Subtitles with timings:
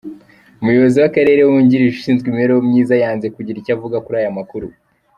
[0.61, 4.67] Umuyobozi w’akarere wungirije ushinzwe imibereho myiza yanze kugira icyo avuga kuri aya makuru.